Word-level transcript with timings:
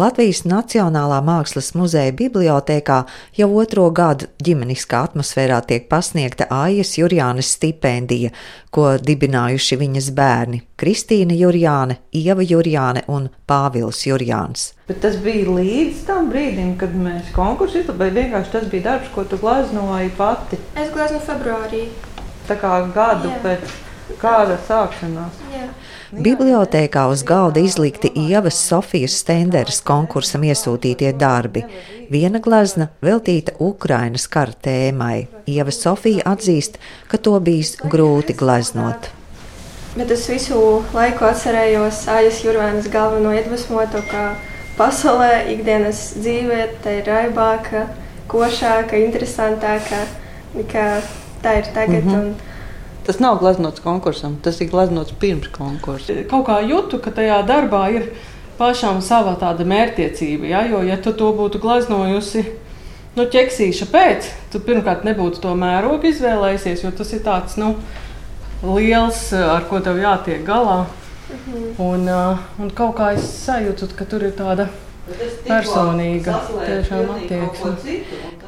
Latvijas 0.00 0.46
Nacionālā 0.48 1.18
mākslas 1.20 1.74
muzeja 1.76 2.12
bibliotēkā 2.16 3.02
jau 3.36 3.48
otro 3.60 3.82
gadu 3.92 4.30
ģimeniskā 4.40 5.02
atmosfērā 5.10 5.58
tiek 5.68 5.90
pasniegta 5.90 6.46
Aijas 6.56 6.94
Jurjānes 6.96 7.50
stipendija, 7.56 8.30
ko 8.72 8.94
dibinājuši 8.96 9.76
viņas 9.82 10.08
bērni- 10.16 10.62
Kristīna 10.80 11.36
Jurjāne, 11.36 11.98
Ieva 12.16 12.40
Jurjāne 12.40 13.02
un 13.08 13.28
Pāvils 13.50 14.00
Jurjāns. 14.08 14.72
Bet 14.88 15.02
tas 15.02 15.16
bija 15.16 15.44
līdz 15.58 16.06
tam 16.06 16.32
brīdim, 16.32 16.78
kad 16.78 16.94
mēs 16.94 17.28
konkursu 17.36 17.82
izlabējām, 17.82 17.98
vai 17.98 18.10
vienkārši 18.22 18.52
tas 18.56 18.64
bija 18.72 18.82
darbs, 18.82 19.12
ko 19.14 19.24
tu 19.24 19.36
glaznoji 19.36 20.16
pati? 20.16 20.56
Es 20.76 20.88
glaznoju 20.94 21.26
februārī. 21.28 21.84
Tā 22.48 22.56
kā 22.56 22.92
gadu 22.94 23.28
Jā. 23.28 23.42
pēc 23.44 23.78
kāda 24.18 24.56
sākšanās. 24.68 25.44
Jā. 25.52 25.68
Bibliotēkā 26.10 27.04
uz 27.06 27.20
galda 27.22 27.62
izlikti 27.62 28.08
Ievas 28.18 28.56
Sofijas 28.58 29.14
Stenderas 29.20 29.76
konkursam 29.86 30.42
iesūtītie 30.42 31.12
darbi. 31.14 31.62
Viena 32.10 32.40
glezna 32.42 32.88
veltīta 32.98 33.54
Ukrainas 33.62 34.26
kara 34.26 34.50
tēmai. 34.50 35.28
Ieva 35.46 35.70
Sofija 35.70 36.26
atzīst, 36.32 36.80
ka 37.06 37.20
to 37.22 37.36
bijis 37.38 37.76
grūti 37.86 38.34
gleznot. 38.34 39.06
Bet 39.94 40.10
es 40.10 40.26
visu 40.26 40.58
laiku 40.96 41.30
atcerējos 41.30 42.02
Aijas 42.10 42.42
Jurvēnas 42.42 42.90
galveno 42.90 43.30
iedvesmotu, 43.38 44.02
ka 44.10 44.34
pasaulē 44.80 45.46
ikdienas 45.54 46.08
dzīve 46.18 46.60
ir 46.90 47.06
raibāka, 47.06 47.86
košāka, 48.30 48.98
interesantāka 48.98 50.02
nekā 50.58 50.92
tā 51.42 51.60
ir 51.62 51.70
tagad. 51.70 52.02
Mm 52.02 52.14
-hmm. 52.14 52.49
Tas 53.06 53.20
nav 53.22 53.38
gleznots 53.40 53.82
konkursam, 53.84 54.36
tas 54.44 54.60
ir 54.60 54.68
gleznots 54.70 55.14
pirms 55.20 55.48
konkursa. 55.54 56.18
Kaut 56.30 56.46
kā 56.48 56.60
jūtu, 56.66 57.00
ka 57.02 57.12
tajā 57.16 57.40
darbā 57.48 57.86
ir 57.94 58.10
pašam 58.60 59.00
sava 59.04 59.36
tāda 59.40 59.64
mērķtiecība. 59.68 60.50
Ja? 60.52 60.64
Jo, 60.68 60.82
ja 60.84 60.98
tu 61.00 61.14
to 61.16 61.32
būtu 61.36 61.62
gleznojusi 61.62 62.44
nu, 63.16 63.26
ķeksīša 63.26 63.88
pēc, 63.90 64.28
tad 64.52 64.66
pirmkārt 64.66 65.06
nebūtu 65.08 65.42
to 65.42 65.54
mērogu 65.58 66.10
izvēlējies, 66.12 66.84
jo 66.84 66.92
tas 66.94 67.10
ir 67.16 67.24
tāds 67.26 67.56
nu, 67.60 67.72
liels, 68.62 69.30
ar 69.32 69.66
ko 69.70 69.80
tev 69.84 70.00
jātiek 70.02 70.44
galā. 70.46 70.84
Un, 71.78 72.06
uh, 72.10 72.38
un 72.58 72.70
kaut 72.74 72.96
kā 72.98 73.12
es 73.14 73.26
sajūtu, 73.46 73.92
ka 73.96 74.06
tur 74.10 74.24
ir 74.26 74.34
tāda 74.38 74.66
personīga 75.46 76.40
tiešām 76.50 77.12
attieksme. 77.16 77.74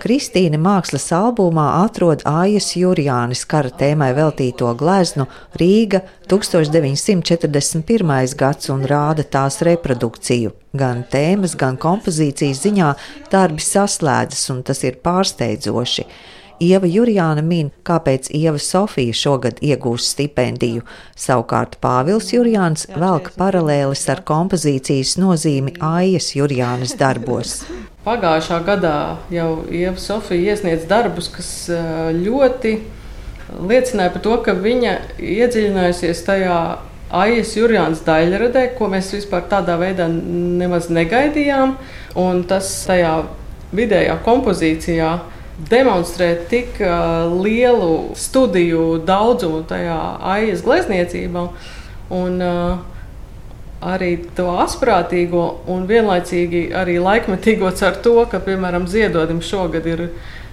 Kristīne 0.03 0.58
mākslas 0.58 1.05
albumā 1.14 1.64
atrod 1.84 2.25
Aijas 2.27 2.72
Jurjānis 2.75 3.45
kara 3.47 3.70
tēmai 3.70 4.09
veltīto 4.17 4.72
gleznu 4.75 5.28
Rīga 5.61 6.00
1941. 6.27 8.34
gads 8.41 8.72
un 8.75 8.83
rāda 8.91 9.22
tās 9.22 9.61
reprodukciju. 9.62 10.50
Gan 10.75 11.05
tēmas, 11.12 11.55
gan 11.55 11.78
kompozīcijas 11.78 12.64
ziņā 12.64 12.89
darbi 13.31 13.62
saslēdzas, 13.62 14.42
un 14.50 14.67
tas 14.67 14.83
ir 14.83 14.98
pārsteidzoši. 15.06 16.03
Ieva 16.63 16.87
Jurjāna 16.87 17.43
min, 17.43 17.73
kāpēc 17.83 18.29
Ieva 18.39 18.61
Sofija 18.63 19.15
šogad 19.17 19.59
iegūs 19.65 20.13
stipendiju. 20.13 20.85
Savukārt 21.19 21.81
Pāvils 21.83 22.31
Jurjāns 22.31 22.87
velk 22.95 23.33
paralēlis 23.35 24.05
ar 24.13 24.23
kompozīcijas 24.29 25.17
nozīmi 25.19 25.75
Aijas 25.83 26.31
Jurjānas 26.37 26.95
darbos. 27.01 27.65
Pagājušā 28.07 28.61
gadā 28.69 28.95
jau 29.35 29.49
Ieva 29.75 29.99
Sofija 29.99 30.55
iesniedz 30.55 30.87
darbus, 30.91 31.33
kas 31.35 31.51
ļoti 32.21 32.77
liecināja 33.59 34.15
par 34.15 34.23
to, 34.23 34.39
ka 34.47 34.55
viņa 34.55 34.95
iedziļinājusies 35.19 36.25
tajā 36.31 36.63
Aijas 37.13 37.57
Jurjānas 37.59 38.07
daļradē, 38.07 38.69
ko 38.79 38.87
mēs 38.93 39.11
vispār 39.19 39.45
tādā 39.51 39.75
veidā 39.83 40.07
nemaz 40.09 40.89
negaidījām. 40.95 41.75
Un 42.23 42.47
tas 42.49 42.71
tajā 42.87 43.19
vidējā 43.75 44.15
kompozīcijā 44.25 45.13
demonstrē 45.71 46.35
tik 46.51 46.81
uh, 46.81 47.31
lielu 47.43 48.15
studiju 48.19 49.03
daudzumu 49.07 49.62
tajā 49.69 49.99
aijas 50.34 50.65
glezniecībā. 50.67 51.49
Un, 52.12 52.41
uh, 52.43 52.81
arī 53.83 54.15
to 54.37 54.47
asprātīgo 54.62 55.43
un 55.71 55.89
vienlaicīgi 55.91 56.69
arī 56.77 57.01
laikmetīgo 57.03 57.72
ar 57.72 57.99
to, 58.05 58.15
ka, 58.31 58.39
piemēram, 58.45 58.87
Ziedodim 58.87 59.43
šogad 59.43 59.87
ir 59.91 60.06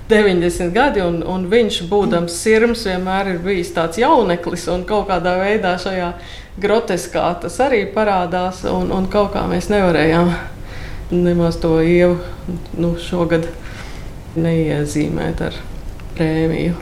90 0.10 0.74
gadi, 0.74 1.04
un, 1.06 1.22
un 1.22 1.46
viņš, 1.52 1.84
būdams 1.92 2.34
sirds, 2.34 2.88
vienmēr 2.90 3.36
ir 3.36 3.42
bijis 3.46 3.70
tāds 3.76 4.02
jauneklis, 4.02 4.66
un 4.74 4.86
kaut 4.90 5.06
kādā 5.12 5.36
veidā 5.38 5.76
šajā 5.78 6.14
groteskā 6.60 7.28
tas 7.44 7.60
arī 7.62 7.84
parādās, 7.94 8.64
un, 8.66 8.90
un 8.96 9.06
kaut 9.12 9.36
kā 9.36 9.46
mēs 9.52 9.70
nevarējām 9.70 10.34
nemaz 11.14 11.60
to 11.62 11.78
ievu 11.82 12.18
nu, 12.78 12.96
šogad 13.02 13.46
neiezīmēt 14.38 15.44
ar 15.48 15.58
prēmiju. 16.18 16.78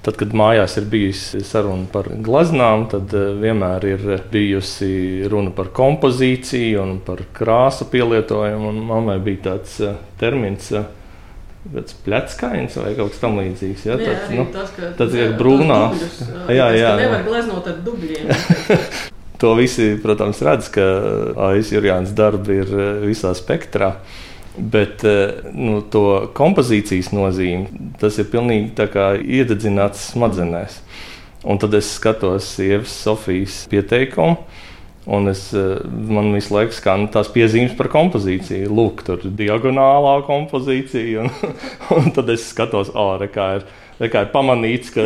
Tad, 0.00 0.16
kad 0.16 0.32
mājās 0.32 0.78
ir 0.80 0.86
bijusi 0.88 1.42
saruna 1.44 1.84
par 1.92 2.06
glaznām, 2.24 2.86
tad 2.88 3.12
vienmēr 3.12 3.84
ir 3.84 4.06
bijusi 4.32 5.26
runa 5.28 5.52
par 5.52 5.68
kompozīciju 5.76 6.80
un 6.80 6.94
par 7.04 7.20
krāsu 7.36 7.84
pielietojumu. 7.92 8.72
Mammai 8.88 9.18
bija 9.20 9.42
tāds 9.50 9.74
termins, 10.20 10.70
kāds 11.66 11.98
pleckains 12.06 12.78
vai 12.80 12.94
kaut 12.96 13.12
kas 13.12 13.20
tamlīdzīgs. 13.26 13.84
Ja? 13.90 13.98
Jā, 14.00 14.16
Tad, 14.22 14.32
nu, 14.38 14.46
tas, 14.54 14.72
ka, 14.72 14.94
tas 15.02 15.18
ir 15.20 15.36
brūnā. 15.36 15.80
Jā, 16.58 16.70
jā. 16.72 16.94
Nevar 16.96 17.26
gleznot 17.28 17.68
ar 17.68 17.76
dubļiem. 17.84 18.32
to 19.40 19.52
visi, 19.58 19.92
protams, 20.00 20.40
redz, 20.44 20.72
ka 20.72 20.88
Aizs 21.50 21.74
Jurjāns 21.76 22.16
darbi 22.16 22.62
ir 22.62 22.74
visā 23.04 23.36
spektrā. 23.36 23.94
Bet 24.60 25.04
nu, 25.54 25.78
to 25.88 26.32
kompozīcijas 26.36 27.12
nozīmi 27.16 27.94
tas 28.00 28.18
ir 28.20 28.28
pilnīgi 28.32 28.74
iededzināts 29.40 30.10
smadzenēs. 30.12 30.80
Un 31.48 31.56
tad 31.60 31.72
es 31.78 31.88
skatos 31.96 32.52
Ievas 32.60 32.92
Sofijas 32.92 33.62
pieteikumu. 33.72 34.36
Un 35.10 35.30
es, 35.30 35.46
man 35.88 36.28
visu 36.34 36.52
laiku 36.52 36.76
skan 36.76 37.06
tās 37.12 37.30
piezīmes 37.32 37.72
par 37.78 37.88
kompozīciju. 37.90 38.68
Lūk, 38.68 39.00
tur 39.06 39.22
ir 39.24 39.32
diagonālā 39.38 40.18
kompozīcija. 40.26 41.24
Un, 41.24 41.56
un 41.96 42.10
tad 42.14 42.28
es 42.34 42.44
skatos, 42.52 42.92
oh, 42.92 43.16
kā 43.32 43.46
ir 43.56 43.64
kā 44.08 44.22
ir 44.24 44.30
pamanīts, 44.32 44.92
ka 44.94 45.02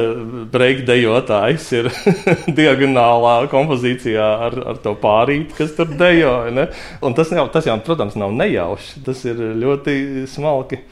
breakdejotājs 0.54 1.66
ir 1.74 1.88
diagonālā 2.60 3.48
kompozīcijā 3.50 4.28
ar, 4.46 4.58
ar 4.74 4.78
to 4.84 4.94
pārīti, 5.00 5.56
kas 5.58 5.74
tur 5.74 5.90
dejo. 5.98 6.36
Ne? 6.54 6.68
Un 7.02 7.16
tas, 7.18 7.32
jau, 7.34 7.48
tas 7.50 7.66
jau, 7.66 7.74
protams, 7.82 8.14
nav 8.20 8.30
nejauši. 8.36 9.02
Tas 9.06 9.24
ir 9.26 9.42
ļoti 9.58 9.96
smalki 10.30 10.84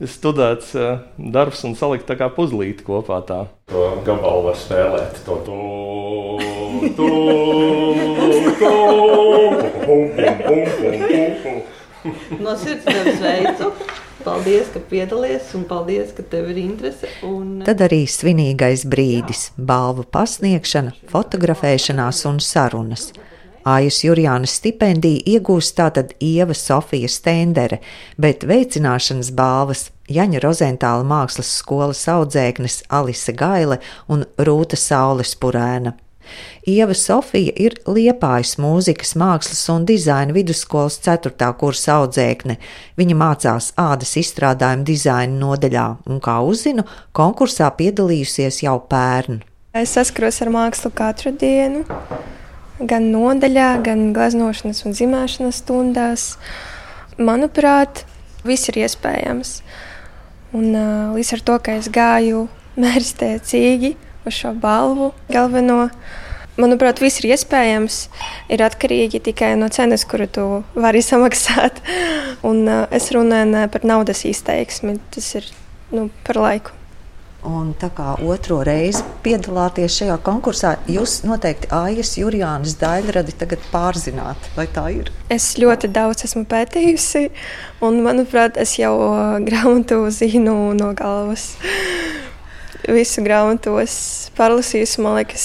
studēts 0.00 0.72
uh, 0.80 1.02
darbs 1.20 1.60
un 1.68 1.76
salikt 1.76 2.08
tā 2.08 2.16
kā 2.16 2.30
puzlīti 2.32 2.86
kopā. 2.86 3.20
Tā. 3.28 3.42
To 3.68 4.00
gabalu 4.06 4.48
var 4.48 4.56
spēlēt. 4.56 5.20
To, 5.26 5.36
to, 5.44 5.58
to, 6.96 7.08
to, 8.62 8.72
bum. 9.84 10.20
No 12.40 12.56
sirds 12.56 12.84
tevi 12.86 13.12
sveicu! 13.18 13.72
Paldies, 14.24 14.68
ka 14.72 14.80
piedalies, 14.90 15.54
un 15.56 15.64
paldies, 15.64 16.12
ka 16.16 16.22
tev 16.22 16.50
ir 16.52 16.60
interese. 16.60 17.08
Un... 17.24 17.62
Tad 17.64 17.80
arī 17.86 18.02
svinīgais 18.04 18.84
brīdis- 18.90 19.50
balvu 19.70 20.04
pasniegšana, 20.04 20.92
fotografēšanās 21.12 22.24
un 22.28 22.40
sarunas. 22.44 23.10
Aijas 23.64 24.00
Jurjānas 24.04 24.54
stipendiju 24.56 25.20
iegūst 25.28 25.76
tātad 25.76 26.12
Ieva 26.24 26.54
Sofija 26.56 27.08
Stendere, 27.12 27.80
bet 28.16 28.44
veicināšanas 28.48 29.32
balvas 29.36 29.90
Jaņa 30.08 30.40
Rozentāla 30.44 31.04
mākslas 31.04 31.50
skolas 31.60 32.06
audzēknes 32.08 32.82
Alise 32.88 33.32
Gaile 33.36 33.80
un 34.08 34.24
Rūta 34.38 34.80
Saules 34.80 35.36
Purēna. 35.36 35.92
Ieva 36.68 36.94
Sofija 36.94 37.52
ir 37.56 37.78
Liepājas 37.88 38.58
mūzikas, 38.60 39.14
mākslas 39.16 39.62
un 39.72 39.86
dizaina 39.88 40.34
vidusskolas 40.36 40.98
4. 41.04 41.32
kursa 41.60 42.00
audzēkne. 42.00 42.58
Viņa 43.00 43.16
mācās 43.16 43.70
ādas 43.80 44.12
izstrādājuma 44.20 44.84
dizaina 44.84 45.38
nodaļā 45.40 45.86
un, 46.06 46.20
kā 46.20 46.36
uzzinu, 46.44 46.84
konkursā 47.16 47.70
piedalījusies 47.78 48.62
jau 48.66 48.76
pērn. 48.90 49.40
Es 49.72 49.94
saskaros 49.96 50.40
ar 50.44 50.50
mākslu 50.52 50.90
katru 50.92 51.32
dienu, 51.32 51.84
gan 52.80 53.08
nodaļā, 53.12 53.70
gan 53.86 54.10
gleznošanas 54.16 54.84
un 54.84 54.96
zīmēšanas 54.98 55.62
stundās. 55.62 56.26
Manuprāt, 57.20 58.04
viss 58.44 58.68
ir 58.68 58.82
iespējams. 58.84 59.60
Un, 60.56 60.72
uh, 60.74 61.10
līdz 61.14 61.34
ar 61.36 61.44
to, 61.46 61.58
ka 61.62 61.76
es 61.78 61.88
gāju 61.92 62.48
mērķtiecīgi 62.80 63.94
uz 64.26 64.36
šo 64.36 64.54
balvu 64.58 65.12
galveno, 65.30 65.86
Manuprāt, 66.60 66.98
viss 67.00 67.22
ir 67.22 67.30
iespējams. 67.30 68.00
Ir 68.52 68.60
atkarīgi 68.66 69.22
tikai 69.30 69.54
no 69.56 69.70
cenas, 69.72 70.04
kuru 70.08 70.26
tu 70.28 70.48
vari 70.74 71.00
samaksāt. 71.10 71.80
Un, 72.44 72.66
uh, 72.66 72.84
es 72.92 73.08
runāju 73.14 73.70
par 73.72 73.86
naudas 73.88 74.26
izteiksmi, 74.28 74.98
tas 75.14 75.32
ir 75.38 75.48
nu, 75.94 76.10
par 76.26 76.40
laiku. 76.40 76.76
Un 77.46 77.70
tā 77.80 77.88
kā 77.96 78.18
otro 78.20 78.58
reizi 78.66 79.00
piedalāties 79.24 79.94
šajā 79.96 80.18
konkursā, 80.26 80.74
jūs 80.92 81.22
noteikti 81.24 81.70
Aijas 81.72 82.12
Jurijānas 82.20 82.74
daļradi 82.76 83.32
tagad 83.40 83.64
pārzināt, 83.72 84.50
vai 84.58 84.66
tā 84.68 84.84
ir? 84.92 85.08
Es 85.32 85.54
ļoti 85.56 85.88
daudz 85.88 86.26
esmu 86.28 86.44
pētījusi, 86.50 87.30
un 87.88 88.02
manuprāt, 88.04 88.60
es 88.60 88.76
jau 88.76 88.92
grāmatu 89.48 90.02
zinu 90.12 90.74
no 90.76 90.92
galvas. 90.98 91.54
Visu 92.90 93.22
grāmatos 93.22 93.94
pārlasījusi, 94.34 95.02
man 95.04 95.20
liekas, 95.20 95.44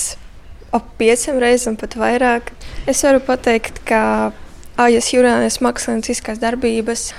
ap 0.73 0.87
pieciem 0.99 1.37
reizēm, 1.41 1.77
pat 1.77 1.97
vairāk. 1.99 2.49
Es 2.89 3.03
varu 3.05 3.21
pateikt, 3.23 3.83
ka 3.87 4.31
Aijas 4.81 5.11
Jurijānas 5.13 5.61
mākslinieckās 5.63 6.41
darbības 6.41 7.09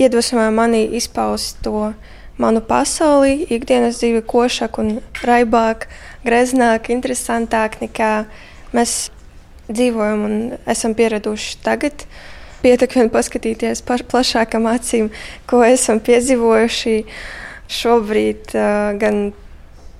iedvesmoja 0.00 0.50
mani 0.54 0.86
izpaust 0.98 1.60
to 1.62 1.92
manu 2.38 2.62
pasauli, 2.64 3.44
ikdienas 3.50 4.00
dzīvi 4.00 4.22
košāk 4.30 4.78
un 4.82 4.90
raibāk, 5.26 5.88
greznāk, 6.26 6.90
interesantāk 6.94 7.80
nekā 7.82 8.12
mēs 8.74 9.10
dzīvojam 9.68 10.24
un 10.26 10.36
esam 10.66 10.94
pieraduši 10.98 11.58
tagad. 11.66 12.06
Pietiek 12.62 12.94
vien 12.98 13.10
paskatīties 13.14 13.84
par 13.86 14.02
plašākām 14.10 14.66
acīm, 14.70 15.12
ko 15.50 15.60
esam 15.66 16.00
piedzīvojuši 16.02 16.96
šobrīd, 17.78 18.54
uh, 18.56 18.96
gan 18.98 19.28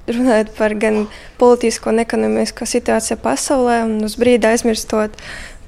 runājot 0.09 0.55
par 0.57 0.75
gan 0.81 1.05
politisko 1.41 1.93
un 1.93 2.03
ekonomisko 2.05 2.67
situāciju 2.69 3.21
pasaulē, 3.23 3.83
un 3.87 4.09
uz 4.09 4.17
brīdi 4.21 4.49
aizmirstot 4.49 5.15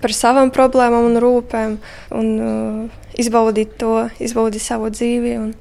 par 0.01 0.17
savām 0.17 0.51
problēmām 0.55 1.11
un 1.11 1.21
rūpēm, 1.21 1.77
un 2.17 2.29
uh, 2.41 3.01
izbaudīt 3.21 3.77
to, 3.81 4.09
izbaudīt 4.23 4.65
savu 4.65 4.89
dzīvi. 4.95 5.37
Un, 5.41 5.55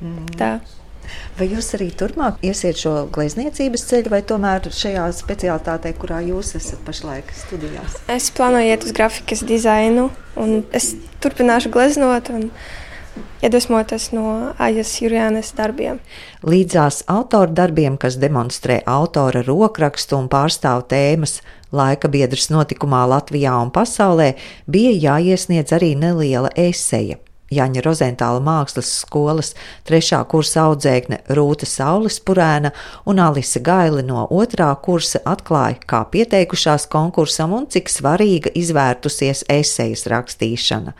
Mm. 0.00 0.26
Tā. 0.36 0.56
Vai 1.38 1.46
jūs 1.52 1.68
arī 1.76 1.86
turpmāk 1.94 2.40
iesiet 2.44 2.80
šo 2.80 2.94
glezniecības 3.14 3.84
ceļu, 3.88 4.10
vai 4.12 4.22
tomēr 4.26 4.66
šajā 4.74 5.04
specialitātē, 5.14 5.92
kurā 5.96 6.18
jūs 6.26 6.54
esat 6.58 6.80
pašlaik 6.86 7.30
studijās? 7.36 8.00
Es 8.10 8.28
plānoju 8.34 8.72
iet 8.72 8.86
uz 8.88 8.96
grafikas 8.96 9.44
dizainu, 9.46 10.08
un 10.40 10.58
es 10.76 10.94
turpināšu 11.24 11.72
gleznot. 11.72 12.32
Un... 12.34 12.50
Iedvesmoties 13.44 14.10
no 14.16 14.52
Aijas 14.58 14.94
Jurijānas 15.00 15.52
darbiem. 15.56 16.00
Līdzās 16.46 17.02
autora 17.12 17.52
darbiem, 17.52 17.98
kas 18.00 18.16
demonstrē 18.22 18.80
autora 18.86 19.44
rokrakstu 19.46 20.18
un 20.18 20.30
pārstāv 20.32 20.86
tēmas 20.90 21.40
laika 21.72 22.08
biedras 22.08 22.48
notikumā 22.52 23.04
Latvijā 23.10 23.54
un 23.60 23.70
pasaulē, 23.74 24.32
bija 24.66 24.96
jāiesniedz 25.10 25.76
arī 25.76 25.94
neliela 26.00 26.52
eseja 26.56 27.20
Jaņa 27.52 27.82
Rozentāla 27.86 28.40
mākslas 28.42 28.88
skolas 29.02 29.52
trešā 29.86 30.18
kursa 30.30 30.64
audzēkne 30.66 31.20
Rūta 31.36 31.68
Saulispurēna 31.70 32.72
un 33.06 33.22
Alise 33.22 33.62
Gaili 33.62 34.02
no 34.06 34.24
otrā 34.34 34.72
kursa 34.82 35.22
atklāja, 35.24 35.78
kā 35.86 36.02
pieteikušās 36.10 36.88
konkursam 36.90 37.54
un 37.54 37.68
cik 37.70 37.92
svarīga 37.92 38.50
izvērtusies 38.58 39.44
esejas 39.52 40.06
rakstīšana. 40.10 40.96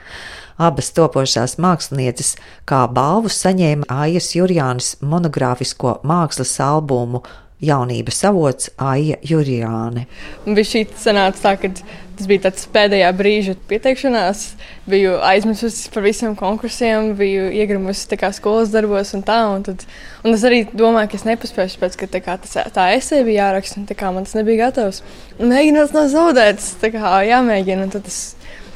Abas 0.56 0.88
topošās 0.96 1.58
mākslinieces 1.60 2.36
kā 2.64 2.86
balvu 2.88 3.28
saņēma 3.28 3.90
Aijas 3.92 4.30
Jurjānas 4.38 4.94
monogrāfisko 5.02 5.98
mākslas 6.06 6.54
albumu 6.64 7.20
jaunības 7.62 8.18
avots 8.28 8.70
Aija 8.76 9.16
Jurijāne. 9.24 10.04
Bija 10.44 10.68
šī 10.68 10.82
sanāca 11.00 11.40
tā, 11.40 11.54
ka 11.60 11.70
tas 12.16 12.28
bija 12.28 12.46
tāds 12.46 12.66
pēdējā 12.72 13.08
brīža 13.16 13.54
pieteikšanās. 13.70 14.42
Biju 14.88 15.16
aizmirsusi 15.24 15.90
par 15.92 16.04
visiem 16.04 16.36
konkursiem, 16.38 17.14
biju 17.16 17.48
iegrimusi 17.56 18.18
kā, 18.20 18.30
skolas 18.36 18.72
darbos 18.74 19.12
un 19.16 19.24
tā. 19.26 19.38
Un, 19.54 19.64
tad, 19.66 19.84
un 20.24 20.36
es 20.36 20.44
arī 20.48 20.64
domāju, 20.72 21.12
ka 21.12 21.20
es 21.20 21.26
nepaspēju, 21.28 21.80
pēc 21.82 21.98
ka 22.02 22.10
kā, 22.16 22.36
tas, 22.44 22.58
tā 22.76 22.90
esē 22.96 23.22
bija 23.26 23.48
jāraksta, 23.48 23.80
un 23.80 23.88
kā, 23.88 24.12
man 24.12 24.28
tas 24.28 24.36
nebija 24.38 24.66
gatavs. 24.66 25.02
Mēģināt 25.40 25.96
nav 25.96 26.10
zaudēts, 26.12 26.74
tā 26.82 26.92
kā 26.94 27.20
jāmēģina. 27.30 27.88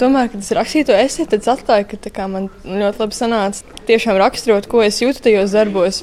Tomēr, 0.01 0.31
kad 0.33 0.41
es 0.41 0.55
rakstīju 0.57 0.89
to 0.89 0.97
esēju, 0.97 1.29
tad 1.29 1.45
es 1.45 1.53
atklāju, 1.53 1.91
ka 1.91 2.13
kā, 2.17 2.29
man 2.33 2.49
ļoti 2.65 3.05
labi 3.05 3.17
sanāca 3.17 3.81
tiešām 3.89 4.17
raksturot, 4.21 4.69
ko 4.73 4.81
es 4.85 5.03
jūtu 5.05 5.29
tajos 5.29 5.53
darbos. 5.53 6.01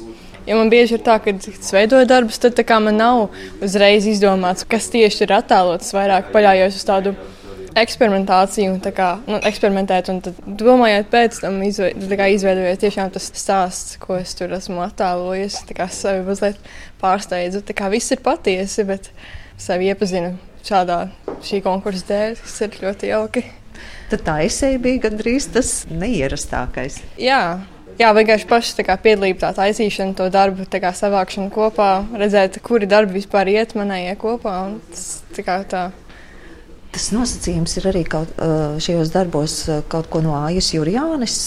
Jo 0.48 0.56
man 0.56 0.70
bieži 0.72 0.96
ir 0.96 1.02
tā, 1.04 1.18
ka 1.20 1.34
es 1.36 1.72
veidoju 1.74 2.08
darbus, 2.08 2.38
tad 2.40 2.60
man 2.80 2.96
nav 2.96 3.26
uzreiz 3.64 4.06
izdomāts, 4.08 4.64
kas 4.64 4.88
tieši 4.88 5.26
ir 5.26 5.34
attēlots. 5.36 5.90
Es 5.90 5.96
vairāk 5.96 6.32
paļaujos 6.32 6.78
uz 6.78 6.86
tādu 6.88 7.12
eksperimentāciju, 7.78 8.78
tā 8.82 8.92
kā 8.96 9.08
nu, 9.28 9.38
eksperimentēt, 9.46 10.08
un 10.12 10.22
domājot 10.58 11.10
pēc 11.12 11.40
tam, 11.44 11.60
izveidojot 11.62 12.82
tiešām 12.82 13.12
tas 13.14 13.28
stāsts, 13.28 13.98
ko 14.02 14.18
es 14.18 14.34
tur 14.38 14.56
esmu 14.56 14.82
attēlojis. 14.86 15.60
Kā 15.76 15.90
sevi 15.92 16.24
mazliet 16.26 16.58
pārsteidzu. 17.02 17.62
Viss 17.92 18.16
ir 18.16 18.24
patiesi, 18.24 18.86
bet 18.88 19.12
sevi 19.60 19.92
iepazinu 19.92 20.34
šādā 20.66 21.04
šī 21.44 21.62
konkursa 21.64 22.08
dēļ, 22.08 22.38
kas 22.42 22.60
ir 22.64 22.78
ļoti 22.82 23.12
jauki. 23.12 23.44
Tad 24.08 24.24
tā 24.26 24.38
esēja 24.46 24.80
bija 24.82 25.04
gandrīz 25.06 25.50
tas 25.54 25.82
neierastākais. 25.92 27.02
Jā, 27.20 27.60
Jā, 27.98 28.12
vienkārši 28.14 28.46
paši 28.46 28.84
piedalīties 29.02 29.42
tā 29.42 29.48
taisīšana, 29.56 30.14
to 30.18 30.28
darbu 30.30 30.68
kā, 30.70 30.92
savākšana 30.94 31.50
kopā, 31.50 31.88
redzēt, 32.20 32.60
kuri 32.62 32.86
darbi 32.86 33.18
vispār 33.18 33.50
iet 33.50 33.74
manējie 33.74 34.14
kopā. 34.20 34.54
Tas, 34.92 35.06
tā 35.34 35.56
tā. 35.66 35.80
Tas 36.94 37.10
nosacījums 37.12 37.74
ir 37.80 37.88
arī 37.90 38.04
kaut, 38.06 38.30
šajos 38.84 39.10
darbos 39.12 39.58
kaut 39.90 40.06
ko 40.12 40.22
no 40.22 40.36
Aijas 40.38 40.70
Jurijānas 40.76 41.40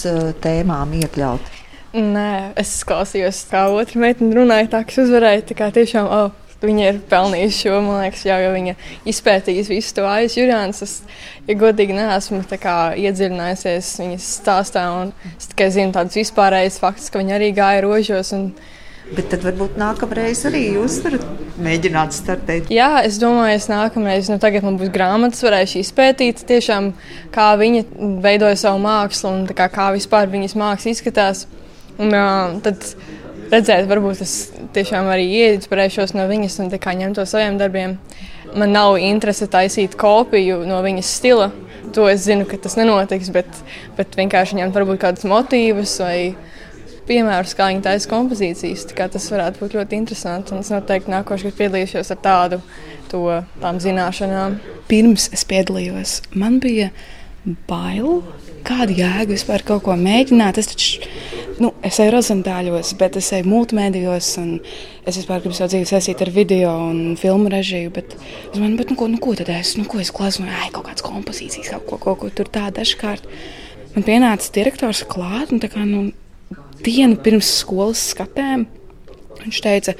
tēmām 0.44 0.92
iekļaut. 1.00 1.48
Nē, 1.92 2.52
es 2.60 2.78
klausījos, 2.88 3.42
kā 3.50 3.66
otra 3.72 4.04
meitene 4.04 4.36
runāja, 4.36 4.70
tā 4.76 4.84
ka 4.84 4.94
es 4.94 5.02
uzvarēju. 5.02 5.42
Tā 5.48 5.56
kā 5.56 5.72
tiešām, 5.72 6.06
oh, 6.08 6.36
Viņa 6.62 6.88
ir 6.88 6.98
pelnījusi 7.10 7.64
šo, 7.64 7.78
man 7.82 8.04
liekas, 8.04 8.24
jau, 8.28 8.38
jo 8.38 8.50
viņa 8.54 8.74
izpētījusi 9.10 9.74
visu 9.74 9.96
to 9.96 10.04
aiz 10.06 10.36
Jurjānas. 10.38 10.82
Es, 10.86 10.92
ja 11.48 11.56
godīgi, 11.58 11.96
neesmu 11.96 12.42
iedziļinājusies 13.02 13.94
viņas 14.02 14.28
stāstā, 14.42 14.84
un 15.00 15.10
es 15.32 15.50
tikai 15.50 15.72
zinu 15.74 15.96
tādus 15.96 16.20
vispārējus 16.20 16.78
faktus, 16.82 17.10
ka 17.10 17.22
viņa 17.22 17.34
arī 17.38 17.50
gāja 17.56 17.82
rožos. 17.86 18.32
Un, 18.36 18.52
Bet 19.12 19.26
tad 19.28 19.42
varbūt 19.44 19.74
nākamreiz 19.76 20.40
arī 20.48 20.60
jūs 20.76 21.00
varat 21.04 21.24
mēģināt 21.60 22.14
startēt. 22.16 22.70
Jā, 22.72 23.02
es 23.04 23.18
domāju, 23.20 23.58
es 23.58 23.66
nākamreiz, 23.68 24.30
nu 24.32 24.38
tagad 24.40 24.64
man 24.64 24.78
būs 24.80 24.92
grāmatas, 24.94 25.42
varēšu 25.44 25.82
izpētīt 25.82 26.44
tiešām, 26.48 26.92
kā 27.34 27.50
viņa 27.60 27.82
veidoja 28.24 28.56
savu 28.62 28.80
mākslu 28.86 29.34
un 29.34 29.42
kā, 29.58 29.66
kā 29.74 29.90
vispār 29.96 30.30
viņas 30.32 30.56
māksla 30.56 30.94
izskatās. 30.94 31.44
Un, 31.98 32.14
uh, 32.14 32.54
tad, 32.64 32.86
redzēt, 33.52 33.88
varbūt 33.90 34.22
es 34.24 34.36
tiešām 34.74 35.10
arī 35.12 35.28
ieinspirēšos 35.42 36.14
no 36.16 36.26
viņas 36.30 36.58
un 36.64 36.72
ņemt 36.72 37.18
to 37.18 37.26
saviem 37.28 37.58
darbiem. 37.60 37.98
Man 38.52 38.74
nav 38.74 38.98
interese 39.00 39.48
taisīt 39.48 39.96
kopiju 39.96 40.62
no 40.68 40.82
viņas 40.84 41.12
stila. 41.18 41.52
To 41.92 42.06
es 42.08 42.24
zinu, 42.24 42.46
ka 42.48 42.56
tas 42.60 42.76
nenotiks, 42.78 43.30
bet, 43.32 43.48
bet 43.96 44.16
vienkārši 44.16 44.60
ņemt 44.60 44.76
varbūt 44.76 45.00
kādus 45.02 45.28
motīvus 45.28 45.98
vai 46.00 46.16
piemērus, 47.08 47.54
kā 47.58 47.68
viņa 47.70 47.84
taisa 47.84 48.10
kompozīcijas. 48.10 48.86
Tas 48.96 49.30
varētu 49.32 49.62
būt 49.62 49.76
ļoti 49.78 49.98
interesanti. 49.98 50.56
Es 50.60 50.70
noteikti 50.72 51.12
nākošais 51.12 51.50
gads 51.50 51.58
piedalīšos 51.58 52.12
ar 52.14 52.20
tādu 52.24 52.60
to, 53.10 53.24
tām 53.62 53.80
zināšanām. 53.82 54.60
Pirms 54.90 55.28
es 55.34 55.44
piedalījos, 55.48 56.20
man 56.38 56.60
bija 56.62 56.92
bail, 57.68 58.22
kāda 58.66 58.94
jēga 58.94 59.32
vispār 59.32 59.64
kaut 59.66 59.84
ko 59.88 59.96
mēģināt. 59.98 60.60
Es 60.62 60.70
taču 60.72 61.08
nu, 61.62 61.70
es 61.86 61.98
eju 62.02 62.12
rozentāļos, 62.16 62.92
bet 63.00 63.16
es 63.20 63.30
eju 63.36 63.46
multimēdijos, 63.50 64.30
un 64.42 64.50
es 65.06 65.18
vispār 65.20 65.42
gribu 65.42 65.56
savu 65.56 65.72
dzīvi 65.72 65.88
saistīt 65.88 66.22
ar 66.24 66.32
video 66.34 66.72
un 66.90 67.14
filmu 67.20 67.52
režiju. 67.52 67.92
Bet 67.94 68.16
es 68.16 68.56
domāju, 68.56 68.78
bet, 68.80 68.92
nu, 68.92 68.98
ko, 68.98 69.08
nu, 69.12 69.20
ko 69.22 69.36
tad 69.38 69.52
es, 69.54 69.76
nu, 69.78 69.86
ko 69.88 70.00
es 70.02 70.12
glaznoju, 70.14 70.52
ai, 70.52 70.70
kaut 70.74 70.88
kādas 70.88 71.06
kompozīcijas, 71.06 71.72
kaut 71.76 71.86
ko, 71.90 72.00
ko, 72.02 72.16
ko 72.24 72.32
tur 72.34 72.50
tā 72.52 72.68
dažkārt. 72.74 73.28
Man 73.94 74.06
pienāca 74.06 74.52
direktors 74.54 75.04
klāt, 75.08 75.52
un 75.54 75.62
tā 75.62 75.70
kā, 75.72 75.86
nu, 75.88 76.10
dienu 76.82 77.18
pirms 77.22 77.50
skolas 77.60 78.02
skatēm 78.12 78.66
viņš 79.42 79.62
teica, 79.64 79.96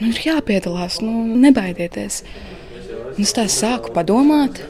nu, 0.00 0.10
ir 0.10 0.20
jāpiedalās, 0.28 1.00
nu, 1.04 1.24
nebaidieties. 1.44 2.22
Un 3.14 3.22
es 3.24 3.34
tā 3.36 3.46
sāku 3.50 3.92
padomāt, 3.94 4.60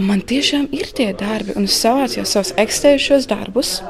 man 0.00 0.22
tiešām 0.24 0.68
ir 0.74 0.92
tie 0.96 1.10
darbi, 1.18 1.56
un 1.58 1.66
es 1.68 1.76
savācu 1.82 2.20
jau 2.20 2.28
savus 2.28 2.54
ekstējušos 2.60 3.28
darbus. 3.30 3.80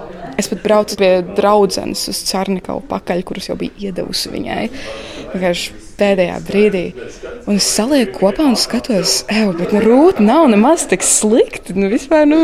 Es 0.43 0.49
pat 0.51 0.59
braucu 0.65 0.97
pie 0.99 1.11
draudzenes 1.37 2.01
uz 2.11 2.19
Cārnikavu 2.27 2.81
pakaļ, 2.91 3.21
kurus 3.29 3.47
jau 3.47 3.55
bija 3.61 3.93
iedavusi 3.93 4.33
viņai. 4.33 4.65
Vienkārši 5.31 5.77
pēdējā 6.01 6.39
brīdī. 6.49 6.83
Un 7.47 7.61
es 7.61 7.69
salieku 7.77 8.25
kopā 8.25 8.49
un 8.51 8.59
skatos, 8.59 9.21
ej, 9.31 9.53
bet 9.61 9.71
nu, 9.77 9.83
rūta 9.85 10.25
nav 10.25 10.49
nemaz 10.51 10.89
tik 10.91 11.07
slikti. 11.07 11.77
Nu, 11.79 11.87
vispār, 11.93 12.27
nu, 12.27 12.41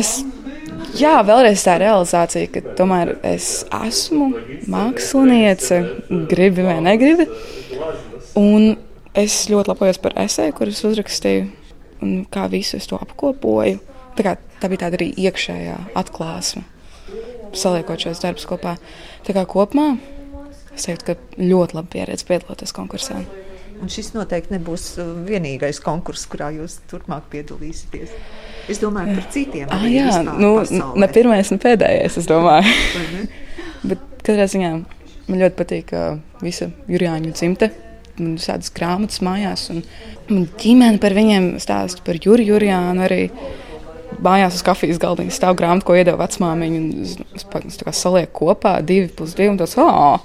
es, 0.00 0.14
jā, 0.96 1.18
vēlreiz 1.28 1.66
tā 1.66 1.76
realizācija, 1.82 2.48
ka 2.54 2.64
tomēr 2.80 3.18
es 3.34 3.50
esmu 3.82 4.30
māksliniece, 4.72 5.82
gribi 6.32 6.64
vai 6.64 6.78
negribi. 6.88 7.28
Un 8.40 8.78
es 9.12 9.42
ļoti 9.52 9.74
lepojos 9.74 10.00
par 10.00 10.16
esēju, 10.24 10.56
kuras 10.56 10.80
uzrakstīju, 10.88 11.46
un 12.00 12.20
kā 12.32 12.48
visu 12.48 12.80
es 12.80 12.88
to 12.88 12.96
apkopoju. 12.96 13.89
Tā, 14.18 14.26
kā, 14.26 14.36
tā 14.62 14.70
bija 14.72 14.86
tāda 14.86 14.98
arī 15.00 15.10
iekšējā 15.26 15.76
atklāsme, 15.98 16.64
saliekot 17.56 18.06
šos 18.06 18.22
darbus 18.24 18.48
kopā. 18.50 18.76
Tā 19.26 19.36
kā 19.36 19.44
kopumā 19.48 19.94
Es 20.76 20.86
teiktu, 20.86 21.10
ka 21.10 21.42
ļoti 21.42 21.76
labi 21.76 21.90
pieredze 21.96 22.26
piedaloties 22.28 22.72
konkursā. 22.72 23.18
Un 23.80 23.90
šis 23.90 24.12
noteikti 24.14 24.54
nebūs 24.54 24.86
uh, 25.00 25.10
vienīgais 25.26 25.80
konkurss, 25.82 26.28
kurā 26.30 26.50
jūs 26.54 26.78
turpmāk 26.90 27.26
piedalīsieties. 27.32 28.12
Es 28.70 28.80
domāju 28.82 29.16
par 29.16 29.26
citiem. 29.34 29.70
Ah, 29.72 29.86
jā, 29.88 30.20
nu, 30.24 30.54
pasaulē. 30.60 31.00
ne 31.00 31.08
pirmais, 31.10 31.52
ne 31.52 31.58
pēdējais, 31.60 32.18
es 32.20 32.28
domāju. 32.28 32.74
Bet 33.90 34.04
katrā 34.20 34.46
ziņā 34.52 34.72
man 35.30 35.42
ļoti 35.42 35.58
patīk 35.58 35.94
uh, 35.96 36.20
visa 36.44 36.70
Jurijāņu 36.90 37.32
dzimte. 37.34 37.70
Man 38.20 38.36
ir 38.36 38.44
tādas 38.44 38.72
grāmatas 38.76 39.22
mājās, 39.24 39.66
un 39.72 39.80
man 40.28 40.44
ģimene 40.60 41.00
par 41.00 41.16
viņiem 41.16 41.54
stāsta 41.62 42.04
par 42.04 42.20
Juriju 42.20 42.54
Jurijānu 42.54 43.06
arī 43.06 43.22
mājās 44.24 44.58
uz 44.58 44.64
kafijas 44.66 45.00
galda 45.02 45.26
stāv 45.32 45.56
grāmata, 45.58 45.86
ko 45.88 45.96
iedeva 45.98 46.24
vecmāmiņa. 46.24 46.80
Es, 47.04 47.46
es 47.64 47.80
tā 47.80 47.88
kā 47.88 47.94
salieku 47.96 48.50
kopā, 48.50 48.78
divi 48.86 49.10
plus 49.14 49.36
divi, 49.38 49.52
un 49.52 49.60
ah, 49.60 50.18
oh, 50.18 50.20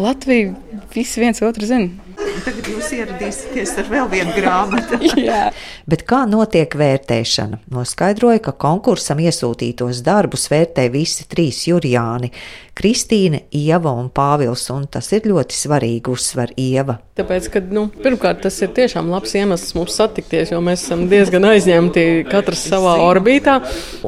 Latvija, 0.00 0.54
visi 0.94 1.20
viens 1.20 1.42
otru 1.44 1.68
zina. 1.68 2.11
Tagad 2.42 2.66
jūs 2.72 2.88
ieradīsieties 2.96 3.76
ar 3.78 3.90
vēl 3.92 4.08
vienu 4.10 4.32
grāmatu. 4.34 4.98
Bet 5.90 6.02
kā 6.10 6.24
notiek 6.26 6.74
vērtēšana? 6.78 7.60
Noskaidroja, 7.70 8.42
ka 8.42 8.56
konkursam 8.64 9.22
iesūtītos 9.22 10.02
darbus 10.06 10.48
vērtē 10.50 10.88
visi 10.90 11.28
trīs 11.30 11.62
jurijāni- 11.68 12.32
Kristīne, 12.78 13.42
Ieva 13.52 13.92
un 13.92 14.08
Pāvils, 14.08 14.64
un 14.72 14.86
tas 14.88 15.12
ir 15.12 15.26
ļoti 15.28 15.52
svarīgi 15.52 16.08
uzsver 16.08 16.54
Ieva. 16.56 16.96
Tāpēc, 17.12 17.50
ka, 17.52 17.60
nu, 17.60 17.82
pirmkārt, 18.00 18.38
tas 18.46 18.56
ir 18.64 18.70
tiešām 18.72 19.10
labs 19.12 19.34
iemesls 19.36 19.74
mums 19.76 19.92
satikties, 19.98 20.54
jo 20.54 20.60
mēs 20.64 20.86
esam 20.86 21.02
diezgan 21.10 21.44
aizņemti 21.50 22.04
katrs 22.30 22.62
savā 22.70 22.94
orbītā, 23.04 23.58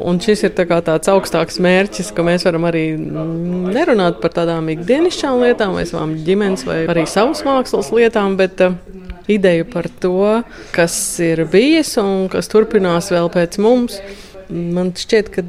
un 0.01 0.17
šis 0.17 0.47
ir 0.47 0.55
tā 0.57 0.65
tāds 0.65 1.11
augstāks 1.13 1.61
mērķis, 1.61 2.09
ka 2.17 2.25
mēs 2.25 2.47
varam 2.47 2.65
arī 2.65 2.87
nerunāt 2.97 4.17
par 4.23 4.33
tādām 4.33 4.71
ikdienišķām 4.73 5.37
lietām 5.43 5.77
vai 5.77 5.85
savām 5.85 6.15
ģimenes 6.25 6.65
vai 6.65 6.79
arī 6.89 7.05
savas 7.05 7.45
mākslas 7.45 7.91
lietām, 7.93 8.24
bet 8.39 8.61
uh, 8.65 8.73
ideju 9.27 9.67
par 9.69 9.89
to, 10.01 10.41
kas 10.75 10.95
ir 11.23 11.45
bijis 11.51 11.95
un 12.01 12.25
kas 12.33 12.49
turpinās 12.51 13.11
vēl 13.13 13.29
pēc 13.33 13.59
mums. 13.61 13.99
Man 14.49 14.91
šķiet, 14.97 15.31
ka 15.33 15.45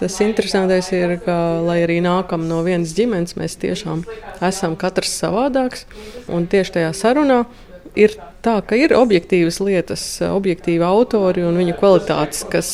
tas 0.00 0.16
interesantais 0.24 0.90
ir, 0.96 1.18
ka, 1.24 1.36
lai 1.64 1.80
arī 1.84 2.00
nākam 2.04 2.48
no 2.48 2.62
vienas 2.66 2.94
ģimenes, 2.96 3.36
mēs 3.40 3.58
tiešām 3.62 4.04
esam 4.44 4.76
katrs 4.80 5.14
savādāks. 5.22 5.86
Un 6.32 6.48
tieši 6.50 6.78
tajā 6.78 6.92
sarunā 6.96 7.44
ir 7.98 8.16
tā, 8.44 8.58
ka 8.66 8.76
ir 8.78 8.94
objektīvas 8.96 9.60
lietas, 9.64 10.04
objektīvi 10.26 10.84
autori 10.84 11.44
un 11.46 11.56
viņu 11.60 11.76
kvalitātes, 11.78 12.44
kas 12.50 12.70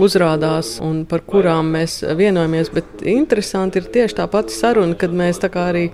uzrādās 0.00 0.76
un 0.84 1.04
par 1.08 1.24
kurām 1.26 1.72
mēs 1.76 2.00
vienojamies. 2.16 2.70
Bet 2.74 3.04
interesanti 3.04 3.82
ir 3.82 3.90
tieši 3.92 4.20
tā 4.22 4.28
pati 4.30 4.54
saruna, 4.54 4.96
kad 4.98 5.14
mēs 5.14 5.42
tā 5.42 5.50
kā 5.52 5.68
arī 5.72 5.88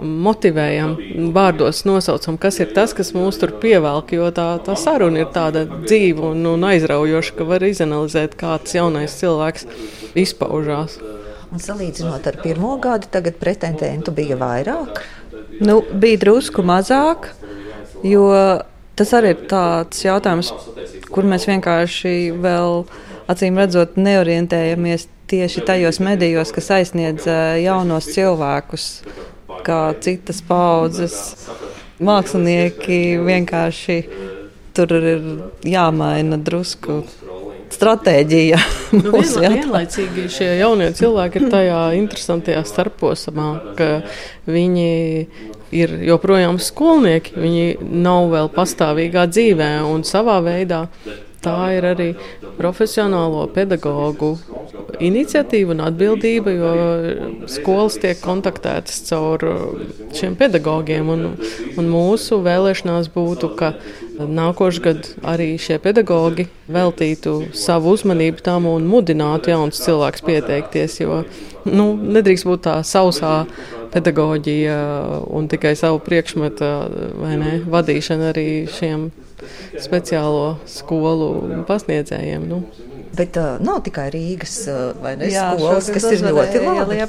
motivējam, 0.00 0.96
vārdos 1.34 1.82
nosaucam, 1.88 2.38
kas 2.40 2.60
ir 2.62 2.72
tas, 2.76 2.94
kas 2.96 3.12
mūs 3.16 3.40
tur 3.40 3.54
pievelk. 3.62 4.14
Jo 4.16 4.30
tā, 4.34 4.46
tā 4.64 4.76
saruna 4.78 5.22
ir 5.22 5.30
tāda 5.34 5.64
dzīva 5.70 6.32
un, 6.32 6.44
un 6.54 6.66
aizraujoša, 6.70 7.36
ka 7.38 7.48
var 7.48 7.64
izanalizēt, 7.66 8.36
kāds 8.40 8.76
jaunais 8.76 9.16
cilvēks 9.20 9.66
izpaužās. 10.18 10.98
Un 11.52 11.60
salīdzinot 11.60 12.26
ar 12.30 12.38
pirmo 12.40 12.78
gadu, 12.80 13.10
tagad 13.12 13.36
pretendentu 13.40 14.14
bija 14.16 14.38
vairāk? 14.40 15.02
Nu, 15.60 15.82
bija 15.92 16.20
drusku 16.22 16.64
mazāk, 16.64 17.28
jo 18.06 18.28
tas 18.96 19.12
arī 19.18 19.34
ir 19.34 19.42
tāds 19.50 20.00
jautājums, 20.04 20.52
kur 21.12 21.28
mēs 21.28 21.44
vienkārši 21.50 22.14
vēl 22.40 22.86
acīm 23.32 23.60
redzot 23.60 23.98
neorientējamies 24.00 25.08
tieši 25.32 25.64
tajos 25.68 26.00
medijos, 26.04 26.52
kas 26.52 26.70
aizsniedz 26.78 27.28
jaunos 27.62 28.08
cilvēkus 28.12 28.88
kā 29.66 29.80
citas 30.02 30.42
paudzes 30.46 31.16
mākslinieki 32.02 33.00
vienkārši 33.22 33.98
tur 34.72 34.94
ir 34.96 35.24
jāmaina 35.68 36.38
drusku 36.40 37.02
stratēģija. 37.72 38.58
Nu, 38.98 39.12
vienla, 39.22 39.50
vienlaicīgi 39.56 40.28
šie 40.32 40.50
jaunie 40.60 40.90
cilvēki 40.96 41.40
ir 41.40 41.48
tajā 41.52 41.80
interesantajā 41.98 42.62
starposmā, 42.68 43.48
ka 43.78 43.90
viņi 44.48 44.92
ir 45.72 45.94
joprojām 46.04 46.60
skolnieki, 46.60 47.36
viņi 47.40 47.66
nav 48.04 48.28
vēl 48.32 48.50
pastāvīgā 48.52 49.26
dzīvē 49.32 49.74
un 49.88 50.04
savā 50.08 50.38
veidā 50.44 50.86
tā 51.42 51.58
ir 51.76 51.86
arī 51.92 52.08
profesionālo 52.58 53.46
pedagoģu 53.54 54.32
iniciatīva 55.02 55.74
un 55.74 55.82
atbildība, 55.86 56.52
jo 56.54 56.72
skolas 57.50 57.98
tiek 58.02 58.20
kontaktētas 58.22 59.02
caur 59.08 59.44
šiem 60.16 60.36
pedagogiem. 60.38 61.10
Un, 61.12 61.26
un 61.80 61.90
mūsu 61.90 62.40
vēlēšanās 62.44 63.10
būtu, 63.14 63.52
ka 63.58 63.72
nākošais 64.18 64.82
gads 64.84 65.14
arī 65.26 65.54
šie 65.60 65.78
pedagoģi 65.82 66.46
veltītu 66.72 67.36
savu 67.56 67.96
uzmanību 67.96 68.44
tam 68.44 68.68
un 68.70 68.86
mudinātu 68.88 69.52
jaunus 69.52 69.82
cilvēkus 69.84 70.26
pieteikties. 70.28 71.00
Jo 71.02 71.22
nu, 71.68 71.92
nedrīkst 71.96 72.48
būt 72.48 72.66
tā 72.68 72.78
sausā 72.86 73.42
pedagoģija 73.92 74.78
un 75.28 75.48
tikai 75.52 75.74
savu 75.78 76.00
priekšmetu 76.04 76.70
ne, 77.20 77.58
vadīšana 77.68 78.32
arī 78.32 78.46
šiem 78.72 79.10
speciālo 79.82 80.56
skolu 80.68 81.64
pasniedzējiem. 81.68 82.48
Nu. 82.48 82.62
Bet 83.16 83.36
uh, 83.36 83.58
nav 83.60 83.82
tikai 83.84 84.08
Rīgas 84.12 84.54
uh, 84.72 84.92
ne, 85.04 85.28
Jā, 85.28 85.50
skolas, 85.52 85.90
kas 85.92 86.06
ir 86.14 86.22
ļoti 86.24 86.62
labi. 86.64 87.00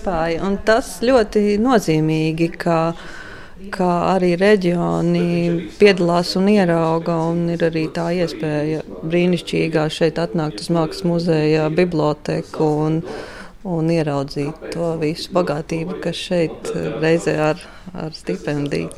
Tas 0.67 0.97
ļoti 1.05 1.43
nozīmīgi, 1.63 2.49
ka, 2.59 2.79
ka 3.71 3.91
arī 4.11 4.33
reģioni 4.39 5.69
piedalās 5.79 6.33
un 6.39 6.49
ierauga. 6.51 7.15
Un 7.31 7.45
ir 7.55 7.63
arī 7.69 7.85
tā 7.95 8.09
iespēja 8.19 8.83
brīnišķīgā 9.03 9.87
šeit 9.93 10.19
atnākt 10.19 10.65
uz 10.65 10.73
Mākslas 10.75 11.07
muzeja 11.07 11.69
biblioteku. 11.71 12.67
Un, 12.87 12.99
un 13.63 13.89
ieraudzīt 13.93 14.69
to 14.73 14.93
visu 15.01 15.31
bagātību, 15.35 15.99
kas 16.03 16.19
šeit 16.29 16.71
reizē 17.01 17.35
ar, 17.51 17.63
ar 17.95 18.13
stipendiju. 18.15 18.91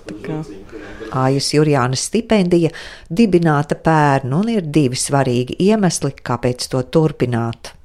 Ājas 1.16 1.52
Jurjānas 1.54 2.08
stipendija 2.10 2.72
dibināta 3.10 3.78
pērn 3.78 4.34
un 4.40 4.50
ir 4.56 4.66
divi 4.66 4.98
svarīgi 5.00 5.60
iemesli, 5.68 6.16
kāpēc 6.26 6.70
to 6.72 6.82
turpināt. 6.90 7.76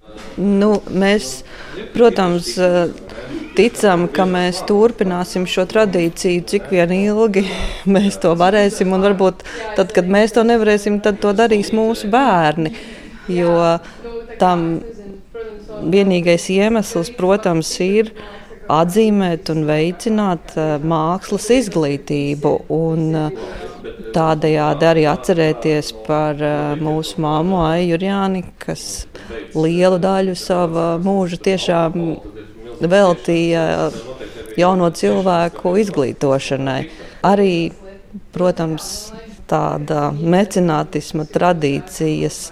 Nu, 0.40 0.72
mēs, 0.90 1.40
protams, 1.94 2.54
ticam, 3.56 4.06
ka 4.12 4.24
mēs 4.28 4.62
turpināsim 4.68 5.46
šo 5.48 5.66
tradīciju, 5.70 6.44
cik 6.48 6.70
vien 6.72 6.94
ilgi 6.96 7.44
mēs 7.94 8.20
to 8.22 8.34
varēsim. 8.38 8.92
Un 8.96 9.04
varbūt 9.04 9.44
tad, 9.78 9.92
kad 9.96 10.08
mēs 10.10 10.36
to 10.36 10.44
nevarēsim, 10.48 11.00
tad 11.04 11.20
to 11.22 11.34
darīs 11.36 11.74
mūsu 11.76 12.10
bērni. 12.12 12.72
Jo 13.30 13.52
tam 14.40 14.80
vienīgais 15.92 16.48
iemesls, 16.52 17.12
protams, 17.16 17.72
ir 17.84 18.12
atzīmēt 18.70 19.50
un 19.52 19.64
veicināt 19.68 20.54
eh, 20.56 20.76
mākslas 20.82 21.50
izglītību. 21.60 22.54
Un, 22.76 23.10
eh, 23.24 23.58
Tādējādi 24.10 24.86
arī 24.88 25.02
atcerēties 25.06 25.90
par 26.02 26.40
uh, 26.42 26.80
mūsu 26.82 27.20
māmu 27.22 27.60
Aiju 27.62 27.92
Jurjāni, 27.92 28.40
kas 28.58 29.06
lielu 29.54 30.00
daļu 30.02 30.34
sava 30.36 30.86
mūža 31.00 31.38
tiešām 31.46 31.94
veltīja 32.90 33.62
jauno 34.58 34.90
cilvēku 34.90 35.76
izglītošanai. 35.84 36.80
Arī, 37.30 37.54
protams, 38.34 38.90
tāda 39.50 40.10
mecenātisma 40.18 41.28
tradīcijas, 41.30 42.48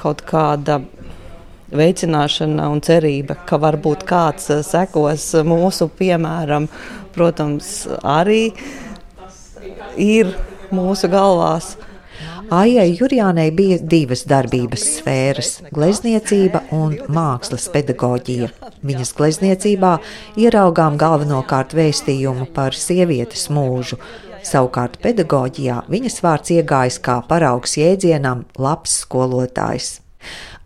kaut 0.00 0.24
kāda 0.28 0.82
veicināšana 1.76 2.68
un 2.72 2.80
cerība, 2.84 3.36
ka 3.46 3.58
varbūt 3.62 4.06
kāds 4.08 4.50
eh, 4.50 4.62
sekos 4.66 5.30
mūsu 5.46 5.90
piemēram, 5.98 6.68
protams, 7.14 7.86
arī 8.02 8.50
ir 9.96 10.34
mūsu 10.74 11.10
galvās. 11.10 11.76
Aijai 12.50 12.88
Jurjānai 12.98 13.52
bija 13.54 13.76
divas 13.78 14.24
darbības 14.26 14.82
sfēras- 14.96 15.50
glezniecība 15.76 16.64
un 16.74 16.96
mākslas 17.06 17.68
pedagoģija. 17.70 18.48
Viņas 18.82 19.14
glezniecībā 19.14 19.92
ieraugām 20.36 20.98
galvenokārt 20.98 21.76
vēstījumu 21.78 22.48
par 22.52 22.74
sievietes 22.74 23.46
mūžu. 23.54 24.00
Savukārt 24.42 24.98
pedagoģijā 24.98 25.84
viņas 25.88 26.20
vārds 26.24 26.50
iegājis 26.50 26.98
kā 26.98 27.20
paraugs 27.28 27.76
jēdzienam 27.76 28.44
labs 28.58 29.04
skolotājs. 29.04 30.00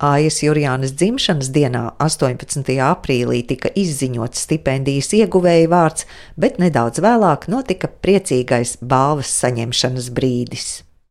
Ājas 0.03 0.41
Jurjānas 0.43 0.91
dzimšanas 0.99 1.53
dienā, 1.55 1.85
18. 2.03 2.73
aprīlī, 2.83 3.45
tika 3.47 3.71
izziņots 3.79 4.43
stipendijas 4.49 5.13
ieguvēja 5.15 5.69
vārds, 5.71 6.09
bet 6.35 6.59
nedaudz 6.59 6.99
vēlāk 7.05 7.47
notika 7.47 7.87
priecīgais 8.03 8.79
balvas 8.83 9.31
saņemšanas 9.45 10.11
brīdis. 10.11 10.83